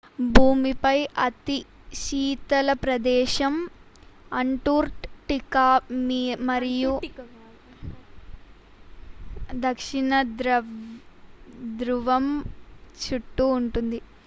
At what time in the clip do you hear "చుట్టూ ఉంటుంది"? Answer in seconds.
12.99-14.01